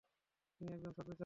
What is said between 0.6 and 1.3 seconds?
একজন সৎ বিচারক।